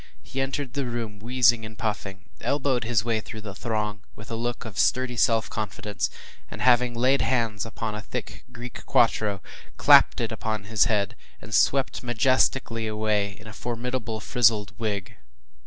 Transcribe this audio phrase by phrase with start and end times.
[0.23, 4.35] He entered the room wheezing and puffing, elbowed his way through the throng with a
[4.35, 6.09] look of sturdy self confidence,
[6.49, 9.43] and, having laid hands upon a thick Greek quarto,
[9.77, 15.17] clapped it upon his head, and swept majestically away in a formidable frizzled wig.